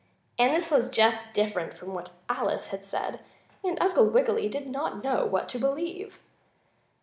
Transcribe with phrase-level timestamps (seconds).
[0.39, 3.19] As this was just different from what Alice had said,
[3.63, 6.23] Uncle Wiggily did not know what to believe.